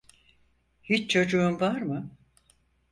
Hiç 0.83 1.11
çocuğun 1.11 1.59
var 1.59 1.81
mı? 1.81 2.09